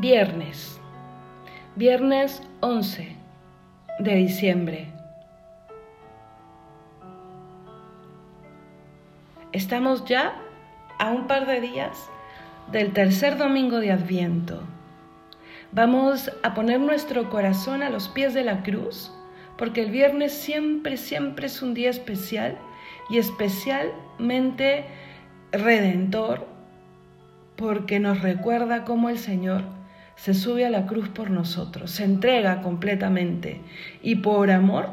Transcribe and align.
Viernes, 0.00 0.80
viernes 1.76 2.42
11 2.58 3.16
de 4.00 4.14
diciembre. 4.16 4.88
Estamos 9.52 10.04
ya 10.04 10.34
a 10.98 11.12
un 11.12 11.28
par 11.28 11.46
de 11.46 11.60
días 11.60 12.10
del 12.72 12.92
tercer 12.92 13.38
domingo 13.38 13.78
de 13.78 13.92
Adviento. 13.92 14.64
Vamos 15.70 16.28
a 16.42 16.54
poner 16.54 16.80
nuestro 16.80 17.30
corazón 17.30 17.84
a 17.84 17.88
los 17.88 18.08
pies 18.08 18.34
de 18.34 18.42
la 18.42 18.64
cruz, 18.64 19.12
porque 19.56 19.82
el 19.82 19.92
viernes 19.92 20.32
siempre, 20.32 20.96
siempre 20.96 21.46
es 21.46 21.62
un 21.62 21.72
día 21.72 21.90
especial 21.90 22.58
y 23.10 23.18
especialmente 23.18 24.86
redentor, 25.52 26.48
porque 27.54 28.00
nos 28.00 28.22
recuerda 28.22 28.84
cómo 28.84 29.08
el 29.08 29.18
Señor 29.18 29.62
se 30.16 30.34
sube 30.34 30.64
a 30.64 30.70
la 30.70 30.86
cruz 30.86 31.08
por 31.08 31.30
nosotros, 31.30 31.90
se 31.90 32.04
entrega 32.04 32.62
completamente 32.62 33.60
y 34.02 34.16
por 34.16 34.50
amor, 34.50 34.90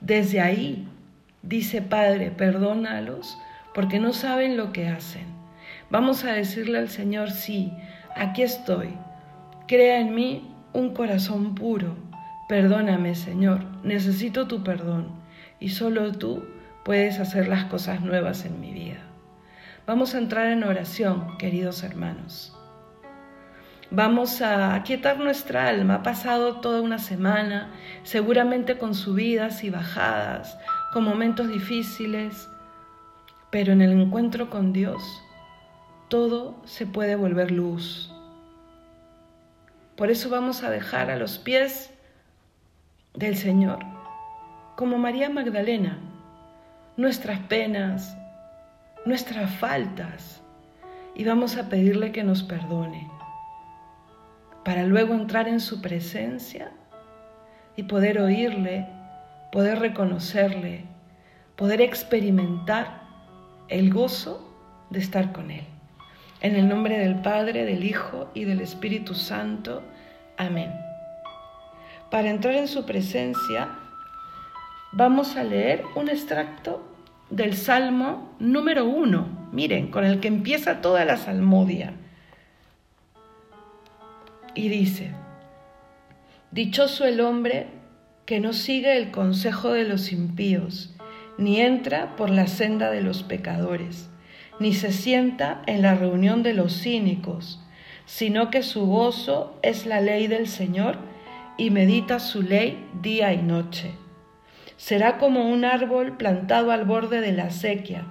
desde 0.00 0.40
ahí 0.40 0.88
dice, 1.42 1.82
Padre, 1.82 2.30
perdónalos 2.30 3.38
porque 3.74 4.00
no 4.00 4.12
saben 4.12 4.56
lo 4.56 4.72
que 4.72 4.88
hacen. 4.88 5.26
Vamos 5.90 6.24
a 6.24 6.32
decirle 6.32 6.78
al 6.78 6.88
Señor, 6.88 7.30
sí, 7.30 7.72
aquí 8.16 8.42
estoy, 8.42 8.90
crea 9.66 10.00
en 10.00 10.14
mí 10.14 10.50
un 10.72 10.94
corazón 10.94 11.54
puro, 11.54 11.96
perdóname 12.48 13.14
Señor, 13.14 13.64
necesito 13.84 14.48
tu 14.48 14.64
perdón 14.64 15.08
y 15.60 15.70
solo 15.70 16.12
tú 16.12 16.44
puedes 16.84 17.18
hacer 17.20 17.48
las 17.48 17.64
cosas 17.66 18.00
nuevas 18.00 18.44
en 18.44 18.60
mi 18.60 18.72
vida. 18.72 19.00
Vamos 19.86 20.14
a 20.14 20.18
entrar 20.18 20.46
en 20.46 20.64
oración, 20.64 21.36
queridos 21.38 21.82
hermanos. 21.82 22.56
Vamos 23.90 24.40
a 24.40 24.74
aquietar 24.74 25.18
nuestra 25.18 25.68
alma. 25.68 25.96
Ha 25.96 26.02
pasado 26.02 26.60
toda 26.60 26.80
una 26.80 26.98
semana, 26.98 27.70
seguramente 28.02 28.78
con 28.78 28.94
subidas 28.94 29.62
y 29.62 29.70
bajadas, 29.70 30.58
con 30.92 31.04
momentos 31.04 31.48
difíciles, 31.48 32.48
pero 33.50 33.72
en 33.72 33.82
el 33.82 33.92
encuentro 33.92 34.48
con 34.48 34.72
Dios 34.72 35.02
todo 36.08 36.56
se 36.64 36.86
puede 36.86 37.14
volver 37.14 37.50
luz. 37.50 38.12
Por 39.96 40.10
eso 40.10 40.30
vamos 40.30 40.62
a 40.62 40.70
dejar 40.70 41.10
a 41.10 41.16
los 41.16 41.38
pies 41.38 41.90
del 43.14 43.36
Señor, 43.36 43.80
como 44.76 44.98
María 44.98 45.28
Magdalena, 45.28 45.98
nuestras 46.96 47.38
penas, 47.40 48.16
nuestras 49.04 49.50
faltas, 49.56 50.42
y 51.14 51.24
vamos 51.24 51.56
a 51.56 51.68
pedirle 51.68 52.12
que 52.12 52.24
nos 52.24 52.42
perdone 52.42 53.13
para 54.64 54.84
luego 54.84 55.14
entrar 55.14 55.46
en 55.46 55.60
su 55.60 55.80
presencia 55.82 56.72
y 57.76 57.84
poder 57.84 58.18
oírle, 58.20 58.86
poder 59.52 59.78
reconocerle, 59.78 60.84
poder 61.56 61.80
experimentar 61.80 63.02
el 63.68 63.92
gozo 63.92 64.50
de 64.90 65.00
estar 65.00 65.32
con 65.32 65.50
Él. 65.50 65.64
En 66.40 66.56
el 66.56 66.68
nombre 66.68 66.98
del 66.98 67.16
Padre, 67.16 67.64
del 67.64 67.84
Hijo 67.84 68.30
y 68.34 68.44
del 68.44 68.60
Espíritu 68.60 69.14
Santo. 69.14 69.82
Amén. 70.36 70.72
Para 72.10 72.30
entrar 72.30 72.54
en 72.54 72.68
su 72.68 72.84
presencia, 72.84 73.68
vamos 74.92 75.36
a 75.36 75.44
leer 75.44 75.84
un 75.94 76.08
extracto 76.08 76.82
del 77.30 77.54
Salmo 77.54 78.34
número 78.38 78.84
uno, 78.84 79.48
miren, 79.52 79.90
con 79.90 80.04
el 80.04 80.20
que 80.20 80.28
empieza 80.28 80.80
toda 80.80 81.04
la 81.04 81.16
salmodia 81.16 81.94
y 84.54 84.68
dice, 84.68 85.12
Dichoso 86.50 87.04
el 87.04 87.20
hombre 87.20 87.66
que 88.26 88.40
no 88.40 88.52
sigue 88.52 88.96
el 88.96 89.10
consejo 89.10 89.72
de 89.72 89.84
los 89.84 90.12
impíos, 90.12 90.94
ni 91.36 91.60
entra 91.60 92.16
por 92.16 92.30
la 92.30 92.46
senda 92.46 92.90
de 92.90 93.02
los 93.02 93.22
pecadores, 93.22 94.08
ni 94.60 94.72
se 94.72 94.92
sienta 94.92 95.62
en 95.66 95.82
la 95.82 95.94
reunión 95.94 96.42
de 96.42 96.54
los 96.54 96.80
cínicos, 96.80 97.60
sino 98.06 98.50
que 98.50 98.62
su 98.62 98.86
gozo 98.86 99.58
es 99.62 99.84
la 99.86 100.00
ley 100.00 100.26
del 100.26 100.46
Señor 100.46 100.98
y 101.58 101.70
medita 101.70 102.18
su 102.18 102.42
ley 102.42 102.86
día 103.02 103.32
y 103.32 103.42
noche. 103.42 103.92
Será 104.76 105.18
como 105.18 105.48
un 105.48 105.64
árbol 105.64 106.16
plantado 106.16 106.70
al 106.70 106.84
borde 106.84 107.20
de 107.20 107.32
la 107.32 107.50
sequía, 107.50 108.06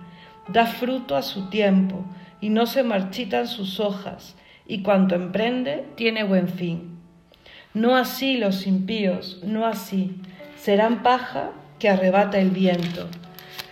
da 0.47 0.65
fruto 0.65 1.15
a 1.15 1.21
su 1.21 1.49
tiempo 1.49 2.05
y 2.41 2.49
no 2.49 2.65
se 2.65 2.83
marchitan 2.83 3.47
sus 3.47 3.79
hojas 3.79 4.35
y 4.67 4.81
cuanto 4.81 5.15
emprende 5.15 5.85
tiene 5.95 6.23
buen 6.23 6.47
fin. 6.47 6.97
No 7.73 7.95
así 7.95 8.37
los 8.37 8.67
impíos, 8.67 9.41
no 9.43 9.65
así, 9.65 10.15
serán 10.57 11.03
paja 11.03 11.51
que 11.79 11.89
arrebata 11.89 12.39
el 12.39 12.51
viento. 12.51 13.07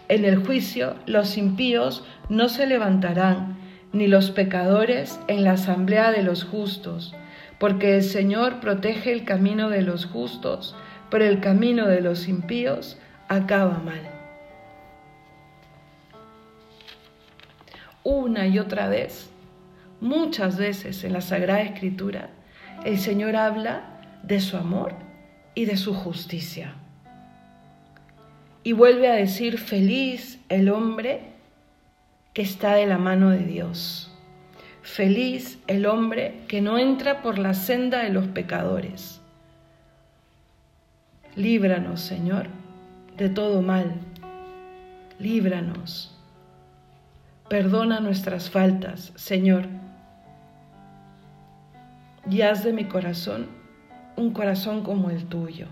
En 0.10 0.26
el 0.26 0.46
juicio 0.46 0.96
los 1.06 1.38
impíos 1.38 2.04
no 2.28 2.50
se 2.50 2.66
levantarán, 2.66 3.58
ni 3.94 4.08
los 4.08 4.32
pecadores 4.32 5.20
en 5.28 5.44
la 5.44 5.54
asamblea 5.54 6.12
de 6.12 6.24
los 6.24 6.44
justos, 6.44 7.14
porque 7.60 7.96
el 7.96 8.04
Señor 8.04 8.60
protege 8.60 9.12
el 9.12 9.24
camino 9.24 9.70
de 9.70 9.82
los 9.82 10.06
justos, 10.06 10.76
pero 11.10 11.26
el 11.26 11.40
camino 11.40 11.88
de 11.88 12.02
los 12.02 12.28
impíos 12.28 12.98
acaba 13.28 13.78
mal. 13.80 14.02
Una 18.04 18.48
y 18.48 18.58
otra 18.58 18.90
vez 18.90 19.30
Muchas 20.02 20.58
veces 20.58 21.04
en 21.04 21.14
la 21.14 21.22
Sagrada 21.22 21.62
Escritura 21.62 22.32
el 22.84 22.98
Señor 22.98 23.36
habla 23.36 23.84
de 24.24 24.40
su 24.40 24.58
amor 24.58 24.96
y 25.54 25.66
de 25.66 25.78
su 25.78 25.94
justicia. 25.94 26.74
Y 28.64 28.72
vuelve 28.72 29.08
a 29.08 29.14
decir, 29.14 29.60
feliz 29.60 30.40
el 30.50 30.70
hombre 30.70 31.22
que 32.34 32.42
está 32.42 32.74
de 32.74 32.88
la 32.88 32.98
mano 32.98 33.30
de 33.30 33.46
Dios. 33.46 34.12
Feliz 34.82 35.60
el 35.68 35.86
hombre 35.86 36.42
que 36.48 36.62
no 36.62 36.80
entra 36.80 37.22
por 37.22 37.38
la 37.38 37.54
senda 37.54 38.00
de 38.00 38.10
los 38.10 38.26
pecadores. 38.26 39.22
Líbranos, 41.36 42.02
Señor, 42.02 42.48
de 43.18 43.30
todo 43.30 43.62
mal. 43.62 43.94
Líbranos. 45.20 46.18
Perdona 47.48 48.00
nuestras 48.00 48.50
faltas, 48.50 49.14
Señor 49.16 49.81
y 52.30 52.42
haz 52.42 52.64
de 52.64 52.74
mi 52.74 52.86
corazón 52.86 53.48
un 54.16 54.34
corazón 54.34 54.84
como 54.84 55.10
el 55.10 55.26
tuyo. 55.26 55.68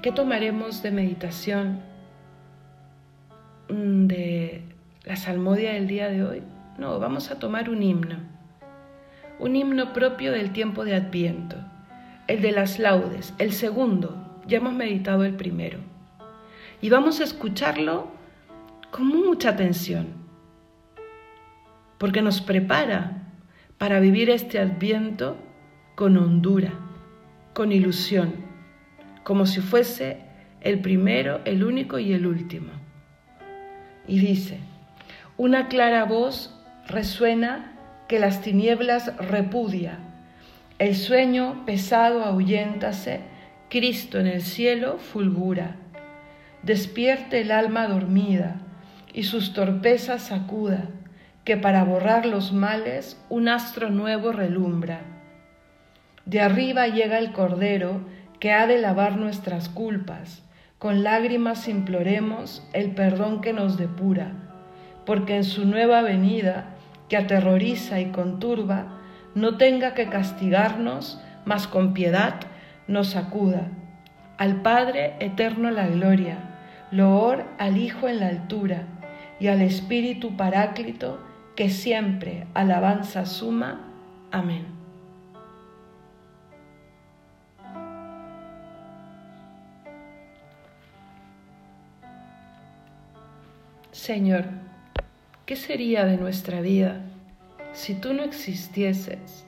¿Qué 0.00 0.10
tomaremos 0.10 0.82
de 0.82 0.90
meditación 0.90 1.80
mm, 3.68 4.06
de 4.06 4.64
la 5.04 5.14
salmodia 5.14 5.74
del 5.74 5.86
día 5.86 6.08
de 6.08 6.24
hoy? 6.24 6.42
No, 6.76 6.98
vamos 6.98 7.30
a 7.30 7.38
tomar 7.38 7.70
un 7.70 7.84
himno, 7.84 8.16
un 9.38 9.54
himno 9.54 9.92
propio 9.92 10.32
del 10.32 10.52
tiempo 10.52 10.84
de 10.84 10.96
Adviento 10.96 11.71
el 12.32 12.40
de 12.40 12.52
las 12.52 12.78
laudes, 12.78 13.34
el 13.36 13.52
segundo, 13.52 14.40
ya 14.46 14.56
hemos 14.56 14.72
meditado 14.72 15.24
el 15.24 15.34
primero. 15.34 15.80
Y 16.80 16.88
vamos 16.88 17.20
a 17.20 17.24
escucharlo 17.24 18.08
con 18.90 19.06
mucha 19.06 19.50
atención, 19.50 20.06
porque 21.98 22.22
nos 22.22 22.40
prepara 22.40 23.34
para 23.76 24.00
vivir 24.00 24.30
este 24.30 24.58
adviento 24.58 25.36
con 25.94 26.16
hondura, 26.16 26.72
con 27.52 27.70
ilusión, 27.70 28.32
como 29.24 29.44
si 29.44 29.60
fuese 29.60 30.22
el 30.62 30.80
primero, 30.80 31.42
el 31.44 31.62
único 31.62 31.98
y 31.98 32.14
el 32.14 32.26
último. 32.26 32.72
Y 34.08 34.20
dice, 34.20 34.58
una 35.36 35.68
clara 35.68 36.04
voz 36.04 36.58
resuena 36.88 37.74
que 38.08 38.18
las 38.18 38.40
tinieblas 38.40 39.14
repudia 39.18 39.98
el 40.82 40.96
sueño 40.96 41.64
pesado 41.64 42.24
ahuyéntase, 42.24 43.20
Cristo 43.70 44.18
en 44.18 44.26
el 44.26 44.42
cielo 44.42 44.98
fulgura. 44.98 45.76
Despierte 46.64 47.42
el 47.42 47.52
alma 47.52 47.86
dormida 47.86 48.56
y 49.14 49.22
sus 49.22 49.52
torpezas 49.52 50.22
sacuda, 50.24 50.88
que 51.44 51.56
para 51.56 51.84
borrar 51.84 52.26
los 52.26 52.52
males 52.52 53.16
un 53.28 53.46
astro 53.46 53.90
nuevo 53.90 54.32
relumbra. 54.32 55.02
De 56.24 56.40
arriba 56.40 56.88
llega 56.88 57.20
el 57.20 57.30
Cordero 57.30 58.00
que 58.40 58.50
ha 58.50 58.66
de 58.66 58.78
lavar 58.78 59.16
nuestras 59.16 59.68
culpas, 59.68 60.42
con 60.80 61.04
lágrimas 61.04 61.68
imploremos 61.68 62.66
el 62.72 62.90
perdón 62.90 63.40
que 63.40 63.52
nos 63.52 63.78
depura, 63.78 64.32
porque 65.06 65.36
en 65.36 65.44
su 65.44 65.64
nueva 65.64 66.02
venida, 66.02 66.74
que 67.08 67.16
aterroriza 67.16 68.00
y 68.00 68.06
conturba, 68.06 68.98
no 69.34 69.56
tenga 69.56 69.94
que 69.94 70.08
castigarnos, 70.08 71.20
mas 71.44 71.66
con 71.66 71.94
piedad 71.94 72.40
nos 72.86 73.10
sacuda. 73.10 73.68
Al 74.38 74.62
Padre 74.62 75.14
eterno 75.20 75.70
la 75.70 75.86
gloria, 75.86 76.38
loor 76.90 77.44
al 77.58 77.76
Hijo 77.76 78.08
en 78.08 78.20
la 78.20 78.28
altura 78.28 78.86
y 79.40 79.48
al 79.48 79.62
Espíritu 79.62 80.36
Paráclito 80.36 81.18
que 81.56 81.70
siempre 81.70 82.46
alabanza 82.54 83.26
suma. 83.26 83.80
Amén. 84.30 84.66
Señor, 93.92 94.46
¿qué 95.46 95.54
sería 95.54 96.04
de 96.04 96.16
nuestra 96.16 96.60
vida 96.60 97.02
si 97.72 97.94
tú 97.94 98.12
no 98.12 98.22
existieses? 98.22 99.46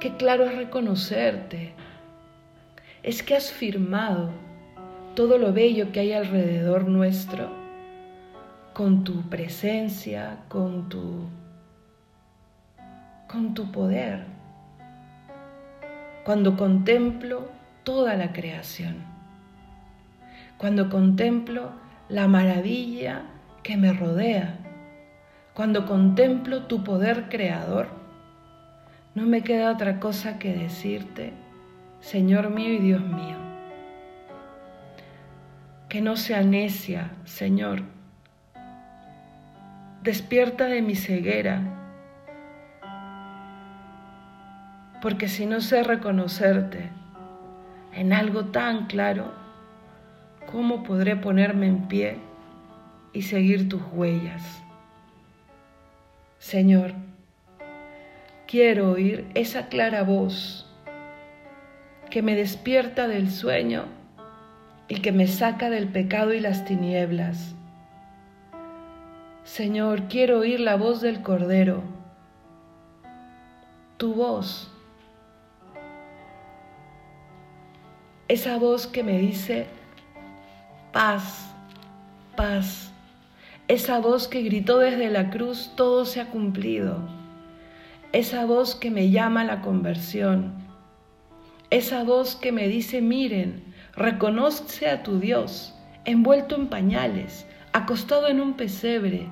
Qué 0.00 0.16
claro 0.16 0.44
es 0.44 0.56
reconocerte. 0.56 1.74
Es 3.02 3.22
que 3.22 3.36
has 3.36 3.52
firmado 3.52 4.30
todo 5.14 5.38
lo 5.38 5.52
bello 5.52 5.92
que 5.92 6.00
hay 6.00 6.12
alrededor 6.12 6.88
nuestro 6.88 7.50
con 8.72 9.04
tu 9.04 9.28
presencia, 9.28 10.38
con 10.48 10.88
tu 10.88 11.28
con 13.30 13.54
tu 13.54 13.70
poder. 13.70 14.24
Cuando 16.24 16.56
contemplo 16.56 17.48
toda 17.84 18.16
la 18.16 18.32
creación. 18.32 18.96
Cuando 20.58 20.90
contemplo 20.90 21.70
la 22.08 22.26
maravilla 22.26 23.22
que 23.62 23.76
me 23.76 23.92
rodea. 23.92 24.58
Cuando 25.54 25.84
contemplo 25.84 26.62
tu 26.66 26.84
poder 26.84 27.28
creador 27.28 27.88
no 29.14 29.26
me 29.26 29.42
queda 29.42 29.72
otra 29.72 29.98
cosa 29.98 30.38
que 30.38 30.54
decirte, 30.54 31.32
Señor 32.00 32.50
mío 32.50 32.74
y 32.74 32.78
Dios 32.78 33.02
mío, 33.02 33.36
que 35.88 36.00
no 36.00 36.14
sea 36.16 36.42
necia, 36.42 37.10
Señor. 37.24 37.82
Despierta 40.04 40.66
de 40.66 40.80
mi 40.80 40.94
ceguera, 40.94 41.60
porque 45.02 45.26
si 45.26 45.46
no 45.46 45.60
sé 45.60 45.82
reconocerte 45.82 46.90
en 47.92 48.12
algo 48.12 48.46
tan 48.46 48.86
claro, 48.86 49.32
¿cómo 50.50 50.84
podré 50.84 51.16
ponerme 51.16 51.66
en 51.66 51.88
pie 51.88 52.18
y 53.12 53.22
seguir 53.22 53.68
tus 53.68 53.82
huellas? 53.92 54.62
Señor, 56.40 56.94
Quiero 58.50 58.90
oír 58.90 59.30
esa 59.34 59.68
clara 59.68 60.02
voz 60.02 60.66
que 62.10 62.20
me 62.20 62.34
despierta 62.34 63.06
del 63.06 63.30
sueño 63.30 63.84
y 64.88 64.96
que 65.02 65.12
me 65.12 65.28
saca 65.28 65.70
del 65.70 65.86
pecado 65.86 66.32
y 66.34 66.40
las 66.40 66.64
tinieblas. 66.64 67.54
Señor, 69.44 70.08
quiero 70.08 70.40
oír 70.40 70.58
la 70.58 70.74
voz 70.74 71.00
del 71.00 71.22
Cordero, 71.22 71.84
tu 73.98 74.14
voz, 74.14 74.68
esa 78.26 78.58
voz 78.58 78.88
que 78.88 79.04
me 79.04 79.16
dice, 79.16 79.68
paz, 80.92 81.54
paz, 82.34 82.89
esa 83.70 84.00
voz 84.00 84.26
que 84.26 84.42
gritó 84.42 84.80
desde 84.80 85.10
la 85.10 85.30
cruz, 85.30 85.70
todo 85.76 86.04
se 86.04 86.20
ha 86.20 86.26
cumplido 86.30 86.98
esa 88.12 88.44
voz 88.44 88.74
que 88.74 88.90
me 88.90 89.10
llama 89.10 89.42
a 89.42 89.44
la 89.44 89.60
conversión, 89.62 90.54
esa 91.70 92.02
voz 92.02 92.34
que 92.34 92.50
me 92.50 92.66
dice, 92.66 93.00
miren, 93.00 93.62
reconoce 93.94 94.88
a 94.88 95.04
tu 95.04 95.20
Dios, 95.20 95.72
envuelto 96.04 96.56
en 96.56 96.66
pañales, 96.66 97.46
acostado 97.72 98.26
en 98.26 98.40
un 98.40 98.54
pesebre. 98.54 99.28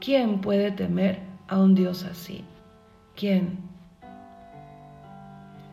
¿Quién 0.00 0.40
puede 0.40 0.70
temer 0.70 1.18
a 1.46 1.58
un 1.58 1.74
Dios 1.74 2.04
así? 2.04 2.46
¿Quién? 3.14 3.58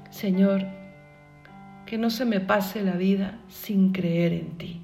Señor, 0.10 0.66
que 1.86 1.98
no 1.98 2.10
se 2.10 2.26
me 2.26 2.42
pase 2.42 2.84
la 2.84 2.98
vida 2.98 3.40
sin 3.48 3.94
creer 3.94 4.34
en 4.34 4.58
ti. 4.58 4.82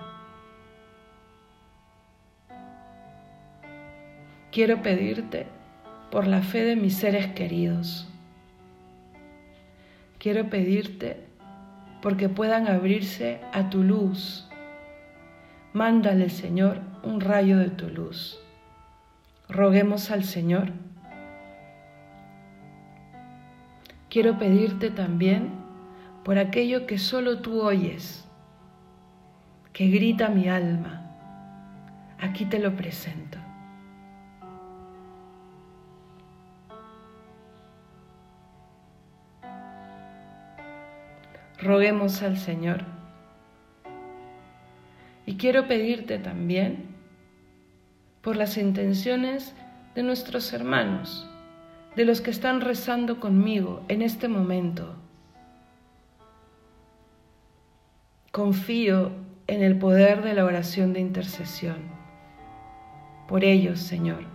Quiero 4.55 4.81
pedirte 4.81 5.47
por 6.09 6.27
la 6.27 6.41
fe 6.41 6.63
de 6.63 6.77
mis 6.77 6.95
seres 6.95 7.27
queridos. 7.33 8.07
Quiero 10.17 10.49
pedirte 10.49 11.25
porque 12.01 12.29
puedan 12.29 12.69
abrirse 12.69 13.41
a 13.51 13.69
tu 13.69 13.83
luz. 13.83 14.47
Mándale, 15.73 16.29
Señor, 16.29 16.79
un 17.03 17.19
rayo 17.19 17.57
de 17.57 17.69
tu 17.69 17.89
luz. 17.89 18.39
Roguemos 19.49 20.09
al 20.09 20.23
Señor. 20.23 20.71
Quiero 24.09 24.39
pedirte 24.39 24.89
también 24.89 25.49
por 26.23 26.37
aquello 26.37 26.87
que 26.87 26.97
solo 26.97 27.41
tú 27.41 27.61
oyes, 27.61 28.25
que 29.73 29.89
grita 29.89 30.29
mi 30.29 30.47
alma. 30.47 31.11
Aquí 32.17 32.45
te 32.45 32.59
lo 32.59 32.73
presento. 32.77 33.44
Roguemos 41.65 42.21
al 42.21 42.37
Señor. 42.37 42.83
Y 45.25 45.35
quiero 45.37 45.67
pedirte 45.67 46.19
también 46.19 46.85
por 48.21 48.35
las 48.35 48.57
intenciones 48.57 49.55
de 49.95 50.03
nuestros 50.03 50.53
hermanos, 50.53 51.27
de 51.95 52.05
los 52.05 52.21
que 52.21 52.31
están 52.31 52.61
rezando 52.61 53.19
conmigo 53.19 53.83
en 53.87 54.01
este 54.01 54.27
momento. 54.27 54.95
Confío 58.31 59.11
en 59.47 59.63
el 59.63 59.77
poder 59.77 60.23
de 60.23 60.33
la 60.33 60.45
oración 60.45 60.93
de 60.93 60.99
intercesión. 60.99 61.77
Por 63.27 63.43
ellos, 63.43 63.79
Señor, 63.79 64.25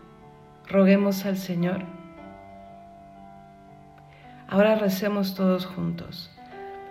roguemos 0.67 1.25
al 1.27 1.37
Señor. 1.37 1.85
Ahora 4.49 4.75
recemos 4.75 5.37
todos 5.37 5.67
juntos. 5.67 6.31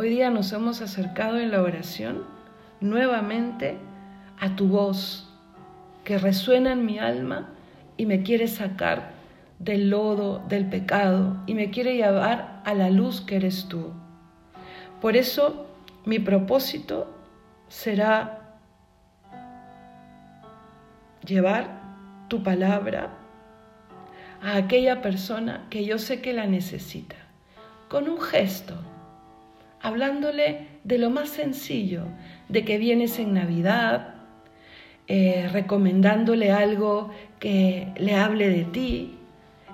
Hoy 0.00 0.10
día 0.10 0.30
nos 0.30 0.52
hemos 0.52 0.80
acercado 0.80 1.40
en 1.40 1.50
la 1.50 1.60
oración 1.60 2.22
nuevamente 2.80 3.78
a 4.38 4.54
tu 4.54 4.68
voz 4.68 5.28
que 6.04 6.18
resuena 6.18 6.70
en 6.70 6.86
mi 6.86 7.00
alma 7.00 7.48
y 7.96 8.06
me 8.06 8.22
quiere 8.22 8.46
sacar 8.46 9.10
del 9.58 9.90
lodo, 9.90 10.38
del 10.48 10.66
pecado 10.66 11.42
y 11.46 11.54
me 11.54 11.70
quiere 11.70 11.96
llevar 11.96 12.62
a 12.64 12.74
la 12.74 12.90
luz 12.90 13.22
que 13.22 13.34
eres 13.34 13.66
tú. 13.66 13.90
Por 15.00 15.16
eso 15.16 15.66
mi 16.04 16.20
propósito 16.20 17.12
será 17.66 18.56
llevar 21.26 21.82
tu 22.28 22.44
palabra 22.44 23.16
a 24.40 24.58
aquella 24.58 25.02
persona 25.02 25.66
que 25.70 25.84
yo 25.84 25.98
sé 25.98 26.20
que 26.20 26.34
la 26.34 26.46
necesita, 26.46 27.16
con 27.88 28.08
un 28.08 28.20
gesto 28.20 28.76
hablándole 29.82 30.66
de 30.84 30.98
lo 30.98 31.10
más 31.10 31.28
sencillo, 31.28 32.04
de 32.48 32.64
que 32.64 32.78
vienes 32.78 33.18
en 33.18 33.34
Navidad, 33.34 34.14
eh, 35.06 35.48
recomendándole 35.52 36.52
algo 36.52 37.10
que 37.38 37.92
le 37.96 38.14
hable 38.14 38.48
de 38.48 38.64
ti. 38.64 39.18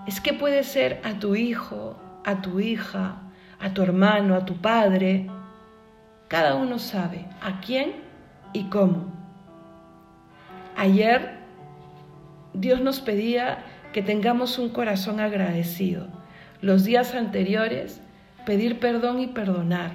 Es 0.06 0.20
que 0.20 0.32
puede 0.32 0.62
ser 0.64 1.00
a 1.04 1.18
tu 1.18 1.34
hijo, 1.34 1.96
a 2.25 2.40
tu 2.42 2.61
hija, 2.61 3.23
a 3.58 3.73
tu 3.73 3.82
hermano, 3.82 4.34
a 4.34 4.44
tu 4.44 4.56
padre. 4.56 5.26
Cada 6.28 6.54
uno 6.54 6.78
sabe 6.78 7.26
a 7.40 7.61
quién 7.61 7.92
y 8.52 8.64
cómo. 8.64 9.12
Ayer 10.76 11.38
Dios 12.52 12.80
nos 12.80 13.00
pedía 13.00 13.64
que 13.92 14.02
tengamos 14.02 14.58
un 14.58 14.68
corazón 14.68 15.20
agradecido. 15.20 16.08
Los 16.61 16.84
días 16.84 17.14
anteriores 17.14 18.00
pedir 18.45 18.79
perdón 18.79 19.21
y 19.21 19.27
perdonar, 19.29 19.93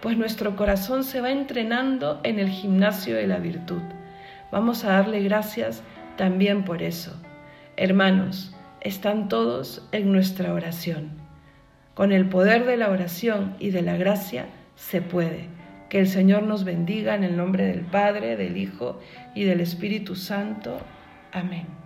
pues 0.00 0.16
nuestro 0.16 0.56
corazón 0.56 1.04
se 1.04 1.20
va 1.20 1.30
entrenando 1.30 2.20
en 2.22 2.38
el 2.38 2.48
gimnasio 2.48 3.16
de 3.16 3.26
la 3.26 3.38
virtud. 3.38 3.82
Vamos 4.50 4.84
a 4.84 4.92
darle 4.92 5.22
gracias 5.22 5.82
también 6.16 6.64
por 6.64 6.82
eso. 6.82 7.12
Hermanos, 7.76 8.54
están 8.80 9.28
todos 9.28 9.86
en 9.92 10.12
nuestra 10.12 10.52
oración. 10.52 11.10
Con 11.94 12.12
el 12.12 12.28
poder 12.28 12.64
de 12.64 12.76
la 12.76 12.88
oración 12.88 13.54
y 13.58 13.70
de 13.70 13.82
la 13.82 13.96
gracia 13.96 14.46
se 14.74 15.02
puede. 15.02 15.48
Que 15.90 15.98
el 15.98 16.08
Señor 16.08 16.44
nos 16.44 16.64
bendiga 16.64 17.14
en 17.14 17.24
el 17.24 17.36
nombre 17.36 17.64
del 17.66 17.80
Padre, 17.80 18.36
del 18.36 18.56
Hijo 18.56 19.00
y 19.34 19.44
del 19.44 19.60
Espíritu 19.60 20.14
Santo. 20.14 20.78
Amén. 21.32 21.79